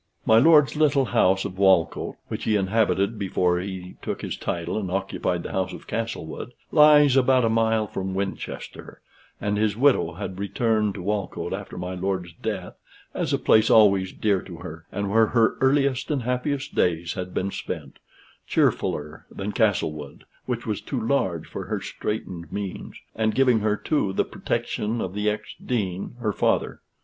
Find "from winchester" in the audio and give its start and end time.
7.85-8.99